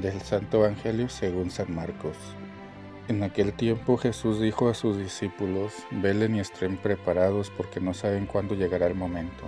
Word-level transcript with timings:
Del 0.00 0.20
Santo 0.22 0.64
Evangelio 0.64 1.08
según 1.08 1.52
San 1.52 1.72
Marcos. 1.72 2.16
En 3.06 3.22
aquel 3.22 3.52
tiempo 3.52 3.96
Jesús 3.96 4.40
dijo 4.40 4.68
a 4.68 4.74
sus 4.74 4.98
discípulos, 4.98 5.72
velen 5.92 6.34
y 6.34 6.40
estén 6.40 6.78
preparados 6.78 7.50
porque 7.50 7.80
no 7.80 7.94
saben 7.94 8.26
cuándo 8.26 8.56
llegará 8.56 8.88
el 8.88 8.96
momento. 8.96 9.44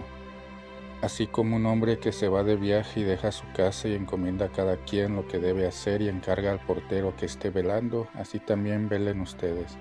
Así 1.02 1.26
como 1.26 1.56
un 1.56 1.66
hombre 1.66 1.98
que 1.98 2.12
se 2.12 2.28
va 2.28 2.44
de 2.44 2.54
viaje 2.54 3.00
y 3.00 3.02
deja 3.02 3.32
su 3.32 3.44
casa 3.56 3.88
y 3.88 3.94
encomienda 3.94 4.46
a 4.46 4.52
cada 4.52 4.76
quien 4.76 5.16
lo 5.16 5.26
que 5.26 5.40
debe 5.40 5.66
hacer 5.66 6.00
y 6.00 6.08
encarga 6.08 6.52
al 6.52 6.60
portero 6.60 7.16
que 7.16 7.26
esté 7.26 7.50
velando, 7.50 8.06
así 8.14 8.38
también 8.38 8.88
velen 8.88 9.20
ustedes, 9.22 9.76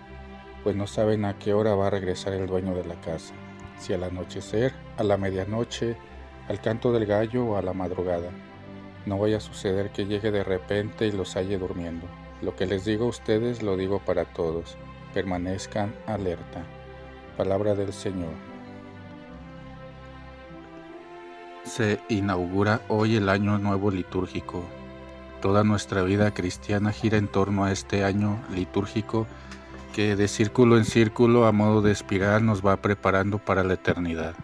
pues 0.63 0.75
no 0.75 0.87
saben 0.87 1.25
a 1.25 1.37
qué 1.37 1.53
hora 1.53 1.75
va 1.75 1.87
a 1.87 1.91
regresar 1.91 2.33
el 2.33 2.47
dueño 2.47 2.73
de 2.73 2.85
la 2.85 2.99
casa, 3.01 3.35
si 3.77 3.93
al 3.93 4.03
anochecer, 4.03 4.73
a 4.97 5.03
la 5.03 5.17
medianoche, 5.17 5.95
al 6.47 6.59
canto 6.59 6.91
del 6.91 7.05
gallo 7.05 7.45
o 7.45 7.55
a 7.55 7.61
la 7.61 7.73
madrugada. 7.73 8.31
No 9.05 9.19
vaya 9.19 9.37
a 9.37 9.41
suceder 9.41 9.91
que 9.91 10.05
llegue 10.05 10.31
de 10.31 10.43
repente 10.43 11.07
y 11.07 11.11
los 11.11 11.35
halle 11.35 11.57
durmiendo. 11.57 12.07
Lo 12.41 12.55
que 12.55 12.65
les 12.65 12.85
digo 12.85 13.05
a 13.05 13.09
ustedes 13.09 13.61
lo 13.61 13.77
digo 13.77 13.99
para 13.99 14.25
todos. 14.25 14.77
Permanezcan 15.13 15.93
alerta. 16.07 16.63
Palabra 17.37 17.75
del 17.75 17.93
Señor. 17.93 18.33
Se 21.63 21.99
inaugura 22.09 22.81
hoy 22.87 23.15
el 23.15 23.29
año 23.29 23.57
nuevo 23.57 23.91
litúrgico. 23.91 24.63
Toda 25.41 25.63
nuestra 25.63 26.03
vida 26.03 26.31
cristiana 26.31 26.91
gira 26.91 27.17
en 27.17 27.27
torno 27.27 27.65
a 27.65 27.71
este 27.71 28.03
año 28.03 28.39
litúrgico 28.53 29.27
que 29.95 30.15
de 30.15 30.27
círculo 30.27 30.77
en 30.77 30.85
círculo 30.85 31.45
a 31.45 31.51
modo 31.51 31.81
de 31.81 31.91
espiral 31.91 32.45
nos 32.45 32.65
va 32.65 32.77
preparando 32.77 33.37
para 33.37 33.63
la 33.63 33.75
eternidad. 33.75 34.35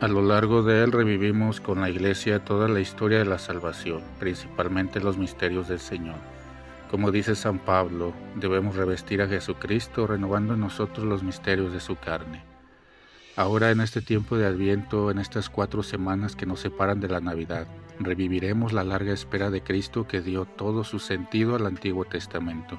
A 0.00 0.06
lo 0.06 0.22
largo 0.22 0.62
de 0.62 0.84
él 0.84 0.92
revivimos 0.92 1.60
con 1.60 1.80
la 1.80 1.90
Iglesia 1.90 2.44
toda 2.44 2.68
la 2.68 2.78
historia 2.78 3.18
de 3.18 3.24
la 3.24 3.40
salvación, 3.40 4.00
principalmente 4.20 5.00
los 5.00 5.18
misterios 5.18 5.66
del 5.66 5.80
Señor. 5.80 6.14
Como 6.88 7.10
dice 7.10 7.34
San 7.34 7.58
Pablo, 7.58 8.12
debemos 8.36 8.76
revestir 8.76 9.20
a 9.22 9.26
Jesucristo 9.26 10.06
renovando 10.06 10.54
en 10.54 10.60
nosotros 10.60 11.04
los 11.04 11.24
misterios 11.24 11.72
de 11.72 11.80
su 11.80 11.96
carne. 11.96 12.44
Ahora 13.34 13.72
en 13.72 13.80
este 13.80 14.00
tiempo 14.00 14.36
de 14.36 14.46
Adviento, 14.46 15.10
en 15.10 15.18
estas 15.18 15.50
cuatro 15.50 15.82
semanas 15.82 16.36
que 16.36 16.46
nos 16.46 16.60
separan 16.60 17.00
de 17.00 17.08
la 17.08 17.20
Navidad, 17.20 17.66
reviviremos 17.98 18.72
la 18.72 18.84
larga 18.84 19.12
espera 19.12 19.50
de 19.50 19.62
Cristo 19.62 20.06
que 20.06 20.20
dio 20.20 20.44
todo 20.44 20.84
su 20.84 21.00
sentido 21.00 21.56
al 21.56 21.66
Antiguo 21.66 22.04
Testamento. 22.04 22.78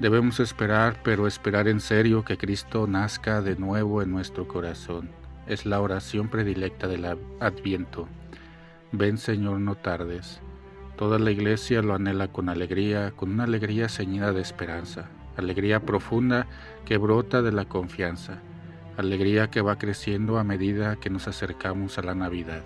Debemos 0.00 0.40
esperar, 0.40 1.00
pero 1.04 1.28
esperar 1.28 1.68
en 1.68 1.78
serio 1.78 2.24
que 2.24 2.36
Cristo 2.36 2.88
nazca 2.88 3.42
de 3.42 3.54
nuevo 3.54 4.02
en 4.02 4.10
nuestro 4.10 4.48
corazón. 4.48 5.08
Es 5.46 5.66
la 5.66 5.80
oración 5.80 6.28
predilecta 6.28 6.88
del 6.88 7.04
Adviento. 7.38 8.08
Ven 8.92 9.18
Señor, 9.18 9.60
no 9.60 9.74
tardes. 9.74 10.40
Toda 10.96 11.18
la 11.18 11.32
iglesia 11.32 11.82
lo 11.82 11.94
anhela 11.94 12.28
con 12.28 12.48
alegría, 12.48 13.12
con 13.14 13.32
una 13.32 13.44
alegría 13.44 13.90
ceñida 13.90 14.32
de 14.32 14.40
esperanza, 14.40 15.10
alegría 15.36 15.80
profunda 15.80 16.46
que 16.86 16.96
brota 16.96 17.42
de 17.42 17.52
la 17.52 17.66
confianza, 17.66 18.38
alegría 18.96 19.50
que 19.50 19.60
va 19.60 19.76
creciendo 19.76 20.38
a 20.38 20.44
medida 20.44 20.96
que 20.96 21.10
nos 21.10 21.28
acercamos 21.28 21.98
a 21.98 22.02
la 22.02 22.14
Navidad. 22.14 22.62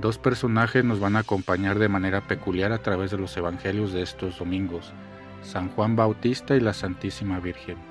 Dos 0.00 0.16
personajes 0.16 0.84
nos 0.84 1.00
van 1.00 1.16
a 1.16 1.20
acompañar 1.20 1.80
de 1.80 1.88
manera 1.88 2.20
peculiar 2.20 2.70
a 2.70 2.82
través 2.82 3.10
de 3.10 3.18
los 3.18 3.36
evangelios 3.36 3.92
de 3.92 4.02
estos 4.02 4.38
domingos, 4.38 4.92
San 5.42 5.70
Juan 5.70 5.96
Bautista 5.96 6.54
y 6.54 6.60
la 6.60 6.72
Santísima 6.72 7.40
Virgen. 7.40 7.89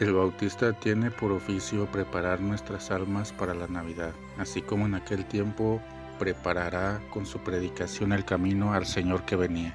El 0.00 0.12
Bautista 0.12 0.72
tiene 0.72 1.12
por 1.12 1.30
oficio 1.30 1.86
preparar 1.86 2.40
nuestras 2.40 2.90
almas 2.90 3.32
para 3.32 3.54
la 3.54 3.68
Navidad, 3.68 4.12
así 4.38 4.60
como 4.60 4.86
en 4.86 4.96
aquel 4.96 5.24
tiempo 5.24 5.80
preparará 6.18 7.00
con 7.10 7.26
su 7.26 7.38
predicación 7.38 8.12
el 8.12 8.24
camino 8.24 8.72
al 8.72 8.86
Señor 8.86 9.22
que 9.22 9.36
venía. 9.36 9.72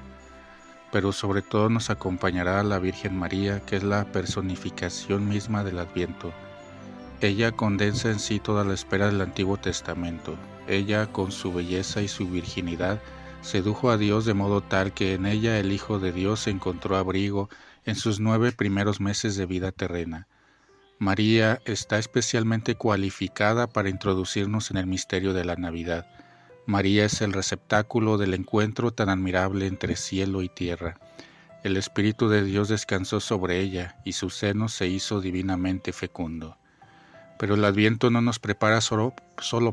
Pero 0.92 1.12
sobre 1.12 1.40
todo 1.40 1.70
nos 1.70 1.88
acompañará 1.88 2.62
la 2.62 2.78
Virgen 2.78 3.16
María, 3.16 3.60
que 3.60 3.76
es 3.76 3.82
la 3.82 4.04
personificación 4.12 5.26
misma 5.26 5.64
del 5.64 5.78
Adviento. 5.78 6.32
Ella 7.22 7.52
condensa 7.52 8.10
en 8.10 8.18
sí 8.18 8.40
toda 8.40 8.62
la 8.64 8.74
espera 8.74 9.06
del 9.06 9.22
Antiguo 9.22 9.56
Testamento. 9.56 10.36
Ella, 10.68 11.06
con 11.06 11.32
su 11.32 11.52
belleza 11.52 12.02
y 12.02 12.08
su 12.08 12.28
virginidad, 12.28 13.00
sedujo 13.42 13.90
a 13.90 13.96
Dios 13.96 14.24
de 14.24 14.34
modo 14.34 14.62
tal 14.62 14.92
que 14.92 15.14
en 15.14 15.26
ella 15.26 15.58
el 15.58 15.72
Hijo 15.72 15.98
de 15.98 16.12
Dios 16.12 16.46
encontró 16.46 16.96
abrigo 16.96 17.48
en 17.84 17.96
sus 17.96 18.20
nueve 18.20 18.52
primeros 18.52 19.00
meses 19.00 19.36
de 19.36 19.46
vida 19.46 19.72
terrena. 19.72 20.28
María 20.98 21.62
está 21.64 21.98
especialmente 21.98 22.74
cualificada 22.74 23.66
para 23.66 23.88
introducirnos 23.88 24.70
en 24.70 24.76
el 24.76 24.86
misterio 24.86 25.32
de 25.32 25.46
la 25.46 25.56
Navidad. 25.56 26.06
María 26.66 27.06
es 27.06 27.22
el 27.22 27.32
receptáculo 27.32 28.18
del 28.18 28.34
encuentro 28.34 28.92
tan 28.92 29.08
admirable 29.08 29.66
entre 29.66 29.96
cielo 29.96 30.42
y 30.42 30.50
tierra. 30.50 31.00
El 31.64 31.76
Espíritu 31.76 32.28
de 32.28 32.44
Dios 32.44 32.68
descansó 32.68 33.20
sobre 33.20 33.60
ella 33.60 33.96
y 34.04 34.12
su 34.12 34.30
seno 34.30 34.68
se 34.68 34.88
hizo 34.88 35.20
divinamente 35.20 35.92
fecundo. 35.92 36.58
Pero 37.38 37.54
el 37.54 37.64
Adviento 37.64 38.10
no 38.10 38.20
nos 38.20 38.38
prepara 38.38 38.82
solo, 38.82 39.14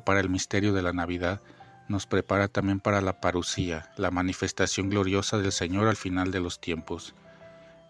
para 0.05 0.21
el 0.21 0.29
misterio 0.29 0.71
de 0.71 0.81
la 0.81 0.93
Navidad, 0.93 1.41
nos 1.87 2.05
prepara 2.05 2.47
también 2.47 2.79
para 2.79 3.01
la 3.01 3.21
parucía, 3.21 3.91
la 3.97 4.11
manifestación 4.11 4.89
gloriosa 4.89 5.37
del 5.37 5.51
Señor 5.51 5.87
al 5.87 5.95
final 5.95 6.31
de 6.31 6.39
los 6.39 6.59
tiempos. 6.59 7.15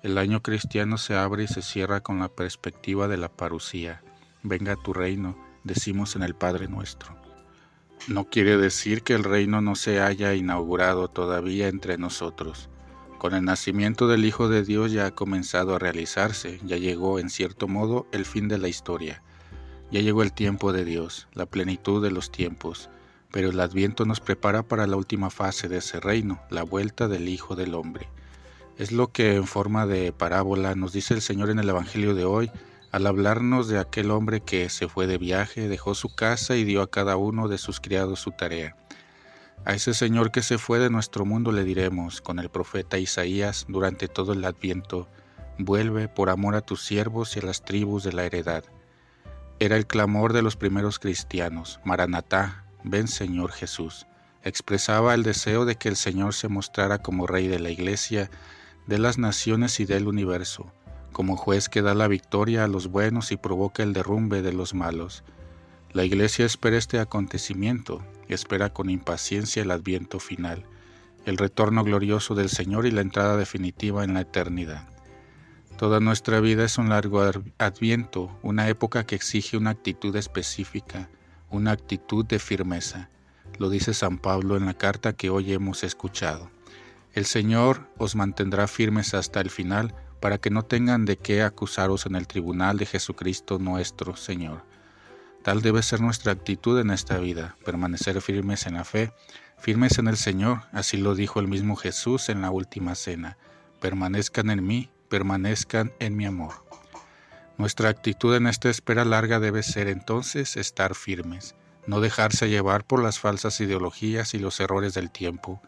El 0.03 0.18
año 0.18 0.41
cristiano 0.44 0.97
se 0.97 1.16
abre 1.16 1.44
y 1.44 1.47
se 1.47 1.62
cierra 1.62 2.02
con 2.02 2.19
la 2.19 2.30
perspectiva 2.30 3.08
de 3.08 3.18
la 3.18 3.30
parucía. 3.30 4.03
Venga 4.44 4.75
tu 4.75 4.94
reino, 4.94 5.38
decimos 5.63 6.16
en 6.16 6.24
el 6.24 6.35
Padre 6.35 6.68
nuestro. 6.68 7.16
No 8.08 8.30
quiere 8.30 8.58
decir 8.58 9.02
que 9.02 9.13
el 9.13 9.24
reino 9.24 9.59
no 9.62 9.75
se 9.75 10.00
haya 10.00 10.34
inaugurado 10.35 11.09
todavía 11.09 11.68
entre 11.68 11.97
nosotros. 11.97 12.69
Con 13.18 13.34
el 13.34 13.44
nacimiento 13.44 14.08
del 14.08 14.24
Hijo 14.24 14.47
de 14.47 14.64
Dios 14.64 14.91
ya 14.91 15.08
ha 15.08 15.12
comenzado 15.12 15.75
a 15.75 15.79
realizarse, 15.79 16.59
ya 16.64 16.78
llegó 16.78 17.18
en 17.18 17.31
cierto 17.31 17.68
modo 17.68 18.08
el 18.12 18.25
fin 18.25 18.47
de 18.47 18.59
la 18.59 18.68
historia. 18.68 19.24
Ya 19.91 20.02
llegó 20.02 20.22
el 20.22 20.31
tiempo 20.31 20.72
de 20.72 20.85
Dios, 20.85 21.28
la 21.34 21.47
plenitud 21.47 22.03
de 22.03 22.12
los 22.12 22.31
tiempos, 22.31 22.90
pero 23.31 23.49
el 23.49 23.59
adviento 23.59 24.05
nos 24.05 24.19
prepara 24.19 24.63
para 24.63 24.88
la 24.88 24.95
última 24.95 25.29
fase 25.29 25.67
de 25.67 25.77
ese 25.77 25.99
reino, 25.99 26.41
la 26.49 26.63
vuelta 26.63 27.07
del 27.07 27.29
Hijo 27.29 27.55
del 27.55 27.73
Hombre. 27.73 28.09
Es 28.77 28.91
lo 28.91 29.11
que 29.11 29.35
en 29.35 29.47
forma 29.47 29.85
de 29.85 30.11
parábola 30.13 30.75
nos 30.75 30.93
dice 30.93 31.13
el 31.13 31.21
Señor 31.21 31.49
en 31.49 31.59
el 31.59 31.69
Evangelio 31.69 32.13
de 32.13 32.25
hoy 32.25 32.51
al 32.91 33.05
hablarnos 33.05 33.67
de 33.67 33.79
aquel 33.79 34.11
hombre 34.11 34.41
que 34.41 34.69
se 34.69 34.87
fue 34.87 35.07
de 35.07 35.17
viaje, 35.17 35.67
dejó 35.67 35.93
su 35.93 36.13
casa 36.16 36.55
y 36.55 36.63
dio 36.63 36.81
a 36.81 36.89
cada 36.89 37.17
uno 37.17 37.47
de 37.47 37.57
sus 37.57 37.79
criados 37.79 38.19
su 38.19 38.31
tarea. 38.31 38.75
A 39.66 39.73
ese 39.73 39.93
Señor 39.93 40.31
que 40.31 40.41
se 40.41 40.57
fue 40.57 40.79
de 40.79 40.89
nuestro 40.89 41.25
mundo 41.25 41.51
le 41.51 41.63
diremos, 41.63 42.21
con 42.21 42.39
el 42.39 42.49
profeta 42.49 42.97
Isaías, 42.97 43.66
durante 43.67 44.07
todo 44.07 44.33
el 44.33 44.45
adviento, 44.45 45.09
vuelve 45.59 46.07
por 46.07 46.29
amor 46.29 46.55
a 46.55 46.61
tus 46.61 46.83
siervos 46.85 47.35
y 47.35 47.39
a 47.39 47.43
las 47.43 47.66
tribus 47.66 48.03
de 48.03 48.13
la 48.13 48.23
heredad. 48.23 48.63
Era 49.59 49.75
el 49.75 49.85
clamor 49.85 50.31
de 50.31 50.41
los 50.41 50.55
primeros 50.55 50.99
cristianos, 50.99 51.79
Maranatá, 51.83 52.63
ven 52.83 53.07
Señor 53.07 53.51
Jesús. 53.51 54.07
Expresaba 54.43 55.13
el 55.13 55.23
deseo 55.23 55.65
de 55.65 55.75
que 55.75 55.89
el 55.89 55.95
Señor 55.95 56.33
se 56.33 56.47
mostrara 56.47 56.99
como 56.99 57.27
Rey 57.27 57.47
de 57.47 57.59
la 57.59 57.69
Iglesia, 57.69 58.29
de 58.85 58.97
las 58.97 59.17
naciones 59.17 59.79
y 59.79 59.85
del 59.85 60.07
universo 60.07 60.71
como 61.17 61.35
juez 61.35 61.67
que 61.67 61.81
da 61.81 61.95
la 61.95 62.07
victoria 62.07 62.63
a 62.63 62.67
los 62.67 62.89
buenos 62.89 63.31
y 63.31 63.37
provoca 63.37 63.81
el 63.81 63.91
derrumbe 63.91 64.43
de 64.43 64.53
los 64.53 64.75
malos. 64.75 65.23
La 65.91 66.03
Iglesia 66.03 66.45
espera 66.45 66.77
este 66.77 66.99
acontecimiento 66.99 68.05
y 68.27 68.35
espera 68.35 68.71
con 68.71 68.91
impaciencia 68.91 69.63
el 69.63 69.71
adviento 69.71 70.19
final, 70.19 70.66
el 71.25 71.39
retorno 71.39 71.83
glorioso 71.83 72.35
del 72.35 72.49
Señor 72.49 72.85
y 72.85 72.91
la 72.91 73.01
entrada 73.01 73.35
definitiva 73.35 74.03
en 74.03 74.13
la 74.13 74.21
eternidad. 74.21 74.87
Toda 75.75 75.99
nuestra 75.99 76.39
vida 76.39 76.66
es 76.66 76.77
un 76.77 76.89
largo 76.89 77.23
adviento, 77.57 78.37
una 78.43 78.67
época 78.69 79.03
que 79.03 79.16
exige 79.16 79.57
una 79.57 79.71
actitud 79.71 80.16
específica, 80.16 81.09
una 81.50 81.72
actitud 81.72 82.25
de 82.25 82.40
firmeza. 82.40 83.09
Lo 83.58 83.69
dice 83.69 83.94
San 83.94 84.17
Pablo 84.17 84.58
en 84.58 84.66
la 84.66 84.73
carta 84.73 85.14
que 85.14 85.29
hoy 85.29 85.53
hemos 85.53 85.84
escuchado. 85.84 86.49
El 87.14 87.26
Señor 87.26 87.88
os 87.97 88.16
mantendrá 88.16 88.67
firmes 88.67 89.14
hasta 89.14 89.41
el 89.41 89.49
final, 89.49 89.96
para 90.20 90.38
que 90.38 90.49
no 90.49 90.64
tengan 90.64 91.05
de 91.05 91.17
qué 91.17 91.44
acusaros 91.44 92.05
en 92.05 92.16
el 92.16 92.28
tribunal 92.28 92.78
de 92.78 92.85
Jesucristo 92.85 93.59
nuestro 93.59 94.16
Señor. 94.16 94.64
Tal 95.44 95.61
debe 95.61 95.84
ser 95.84 96.02
nuestra 96.02 96.32
actitud 96.32 96.79
en 96.79 96.91
esta 96.91 97.17
vida, 97.20 97.55
permanecer 97.64 98.20
firmes 98.22 98.66
en 98.66 98.73
la 98.73 98.84
fe, 98.84 99.14
firmes 99.58 99.97
en 99.97 100.08
el 100.08 100.17
Señor, 100.17 100.64
así 100.72 100.97
lo 100.97 101.16
dijo 101.16 101.40
el 101.40 101.47
mismo 101.47 101.76
Jesús 101.76 102.29
en 102.29 102.41
la 102.41 102.52
última 102.52 102.96
cena, 102.96 103.38
permanezcan 103.79 104.50
en 104.50 104.66
mí, 104.66 104.90
permanezcan 105.09 105.93
en 106.00 106.17
mi 106.17 106.26
amor. 106.26 106.66
Nuestra 107.57 107.89
actitud 107.89 108.35
en 108.35 108.47
esta 108.47 108.69
espera 108.69 109.03
larga 109.03 109.39
debe 109.39 109.63
ser 109.63 109.87
entonces 109.87 110.57
estar 110.57 110.93
firmes, 110.93 111.55
no 111.87 112.01
dejarse 112.01 112.49
llevar 112.49 112.83
por 112.83 113.01
las 113.01 113.19
falsas 113.19 113.59
ideologías 113.61 114.33
y 114.33 114.39
los 114.39 114.59
errores 114.59 114.93
del 114.93 115.09
tiempo, 115.09 115.61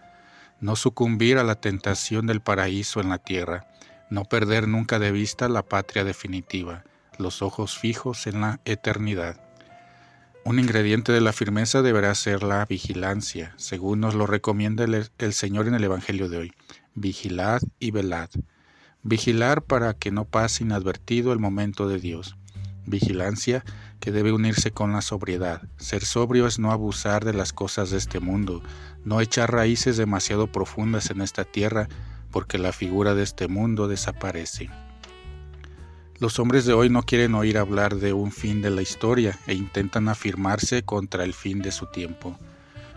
no 0.60 0.76
sucumbir 0.76 1.38
a 1.38 1.44
la 1.44 1.56
tentación 1.56 2.28
del 2.28 2.42
paraíso 2.42 3.02
en 3.02 3.10
la 3.10 3.18
tierra, 3.18 3.68
no 4.10 4.26
perder 4.26 4.68
nunca 4.68 5.00
de 5.00 5.12
vista 5.12 5.50
la 5.50 5.64
patria 5.64 6.04
definitiva, 6.04 6.84
los 7.18 7.42
ojos 7.42 7.78
fijos 7.78 8.28
en 8.28 8.42
la 8.42 8.60
eternidad. 8.66 9.42
Un 10.46 10.58
ingrediente 10.60 11.12
de 11.12 11.22
la 11.22 11.34
firmeza 11.34 11.82
deberá 11.82 12.16
ser 12.16 12.44
la 12.44 12.66
vigilancia, 12.66 13.54
según 13.58 14.00
nos 14.00 14.16
lo 14.16 14.26
recomienda 14.26 14.84
el, 14.84 15.34
Señor 15.34 15.68
en 15.68 15.76
el 15.76 15.84
Evangelio 15.84 16.30
de 16.30 16.38
hoy. 16.38 16.54
Vigilad 16.96 17.62
y 17.78 17.92
velad. 17.92 18.30
Vigilar 19.04 19.62
para 19.62 19.94
que 19.94 20.12
no 20.12 20.26
pase 20.26 20.64
inadvertido 20.64 21.32
el 21.32 21.40
momento 21.40 21.88
de 21.88 22.00
Dios. 22.00 22.36
Vigilancia 22.86 23.64
que 24.02 24.12
debe 24.12 24.34
unirse 24.34 24.72
con 24.72 24.92
la 24.92 25.02
sobriedad. 25.02 25.62
Ser 25.78 26.04
sobrio 26.04 26.48
es 26.48 26.60
no 26.60 26.72
abusar 26.72 27.24
de 27.24 27.34
las 27.34 27.54
cosas 27.54 27.92
de 27.92 27.98
este 27.98 28.20
mundo, 28.20 28.62
no 29.06 29.22
echar 29.22 29.54
raíces 29.54 29.96
demasiado 29.96 30.52
profundas 30.52 31.12
en 31.12 31.22
esta 31.22 31.46
tierra, 31.46 31.88
porque 32.30 32.58
la 32.58 32.74
figura 32.74 33.16
de 33.16 33.24
este 33.24 33.48
mundo 33.48 33.88
desaparece. 33.88 34.70
Los 36.20 36.38
hombres 36.38 36.66
de 36.66 36.74
hoy 36.74 36.90
no 36.90 37.04
quieren 37.04 37.36
oír 37.36 37.58
hablar 37.58 37.96
de 37.96 38.12
un 38.12 38.34
fin 38.34 38.62
de 38.62 38.70
la 38.70 38.82
historia 38.82 39.40
e 39.48 39.54
intentan 39.54 40.10
afirmarse 40.10 40.84
contra 40.84 41.24
el 41.24 41.34
fin 41.34 41.62
de 41.62 41.72
su 41.72 41.86
tiempo. 41.86 42.38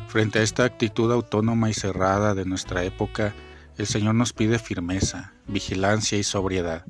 Frente 0.08 0.40
a 0.40 0.42
esta 0.42 0.64
actitud 0.64 1.12
autónoma 1.12 1.70
y 1.70 1.74
cerrada 1.74 2.34
de 2.34 2.44
nuestra 2.44 2.82
época, 2.82 3.32
el 3.78 3.86
Señor 3.86 4.14
nos 4.14 4.32
pide 4.32 4.58
firmeza, 4.58 5.32
vigilancia 5.46 6.18
y 6.18 6.22
sobriedad. 6.22 6.84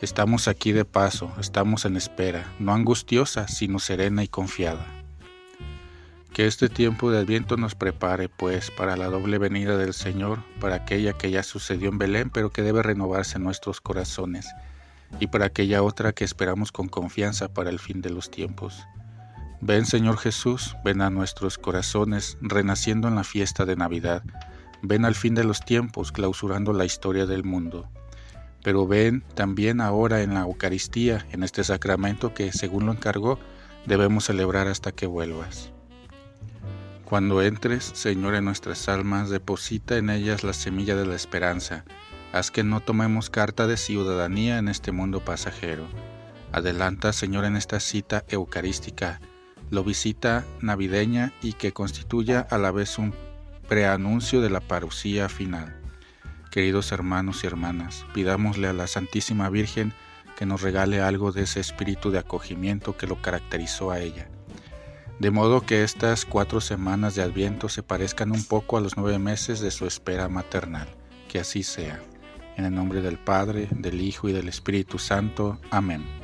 Estamos 0.00 0.48
aquí 0.48 0.72
de 0.72 0.84
paso, 0.84 1.32
estamos 1.40 1.84
en 1.84 1.96
espera, 1.96 2.46
no 2.58 2.72
angustiosa, 2.72 3.48
sino 3.48 3.78
serena 3.78 4.22
y 4.22 4.28
confiada. 4.28 4.86
Que 6.32 6.46
este 6.46 6.68
tiempo 6.68 7.10
de 7.10 7.18
Adviento 7.18 7.56
nos 7.56 7.74
prepare, 7.74 8.28
pues, 8.28 8.70
para 8.70 8.96
la 8.96 9.08
doble 9.08 9.38
venida 9.38 9.76
del 9.76 9.92
Señor, 9.92 10.44
para 10.60 10.76
aquella 10.76 11.12
que 11.12 11.30
ya 11.30 11.42
sucedió 11.42 11.88
en 11.88 11.98
Belén, 11.98 12.30
pero 12.30 12.50
que 12.50 12.62
debe 12.62 12.82
renovarse 12.82 13.36
en 13.36 13.44
nuestros 13.44 13.80
corazones, 13.80 14.46
y 15.18 15.26
para 15.26 15.46
aquella 15.46 15.82
otra 15.82 16.12
que 16.12 16.24
esperamos 16.24 16.70
con 16.70 16.88
confianza 16.88 17.52
para 17.52 17.70
el 17.70 17.80
fin 17.80 18.00
de 18.00 18.10
los 18.10 18.30
tiempos. 18.30 18.86
Ven, 19.60 19.84
Señor 19.84 20.16
Jesús, 20.16 20.76
ven 20.84 21.02
a 21.02 21.10
nuestros 21.10 21.58
corazones, 21.58 22.38
renaciendo 22.40 23.08
en 23.08 23.16
la 23.16 23.24
fiesta 23.24 23.66
de 23.66 23.76
Navidad. 23.76 24.22
Ven 24.82 25.04
al 25.04 25.14
fin 25.14 25.34
de 25.34 25.44
los 25.44 25.64
tiempos, 25.64 26.12
clausurando 26.12 26.72
la 26.72 26.84
historia 26.84 27.26
del 27.26 27.44
mundo. 27.44 27.88
Pero 28.62 28.86
ven 28.86 29.22
también 29.34 29.80
ahora 29.80 30.22
en 30.22 30.34
la 30.34 30.40
Eucaristía, 30.40 31.26
en 31.30 31.42
este 31.42 31.64
sacramento 31.64 32.34
que, 32.34 32.52
según 32.52 32.86
lo 32.86 32.92
encargó, 32.92 33.38
debemos 33.86 34.24
celebrar 34.24 34.68
hasta 34.68 34.92
que 34.92 35.06
vuelvas. 35.06 35.72
Cuando 37.04 37.42
entres, 37.42 37.84
Señor, 37.94 38.34
en 38.34 38.44
nuestras 38.44 38.88
almas, 38.88 39.30
deposita 39.30 39.96
en 39.96 40.10
ellas 40.10 40.44
la 40.44 40.52
semilla 40.52 40.94
de 40.94 41.06
la 41.06 41.16
esperanza. 41.16 41.84
Haz 42.32 42.50
que 42.50 42.62
no 42.62 42.80
tomemos 42.80 43.30
carta 43.30 43.66
de 43.66 43.76
ciudadanía 43.76 44.58
en 44.58 44.68
este 44.68 44.92
mundo 44.92 45.20
pasajero. 45.24 45.88
Adelanta, 46.52 47.12
Señor, 47.12 47.44
en 47.44 47.56
esta 47.56 47.80
cita 47.80 48.24
eucarística, 48.28 49.20
lo 49.70 49.82
visita 49.82 50.44
navideña 50.60 51.32
y 51.42 51.54
que 51.54 51.72
constituya 51.72 52.46
a 52.48 52.58
la 52.58 52.70
vez 52.70 52.98
un 52.98 53.12
preanuncio 53.70 54.42
de 54.42 54.50
la 54.50 54.60
parucía 54.60 55.30
final. 55.30 55.80
Queridos 56.50 56.92
hermanos 56.92 57.42
y 57.42 57.46
hermanas, 57.46 58.04
pidámosle 58.12 58.68
a 58.68 58.74
la 58.74 58.86
Santísima 58.86 59.48
Virgen 59.48 59.94
que 60.36 60.44
nos 60.44 60.60
regale 60.60 61.00
algo 61.00 61.32
de 61.32 61.44
ese 61.44 61.60
espíritu 61.60 62.10
de 62.10 62.18
acogimiento 62.18 62.98
que 62.98 63.06
lo 63.06 63.22
caracterizó 63.22 63.90
a 63.90 64.00
ella 64.00 64.28
de 65.20 65.30
modo 65.30 65.60
que 65.60 65.84
estas 65.84 66.24
cuatro 66.24 66.62
semanas 66.62 67.14
de 67.14 67.22
Adviento 67.22 67.68
se 67.68 67.82
parezcan 67.82 68.32
un 68.32 68.42
poco 68.42 68.78
a 68.78 68.80
los 68.80 68.96
nueve 68.96 69.18
meses 69.18 69.60
de 69.60 69.70
su 69.70 69.86
espera 69.86 70.30
maternal. 70.30 70.88
Que 71.28 71.38
así 71.38 71.62
sea. 71.62 72.00
En 72.56 72.64
el 72.64 72.74
nombre 72.74 73.02
del 73.02 73.18
Padre, 73.18 73.68
del 73.70 74.00
Hijo 74.00 74.30
y 74.30 74.32
del 74.32 74.48
Espíritu 74.48 74.98
Santo. 74.98 75.60
Amén. 75.70 76.19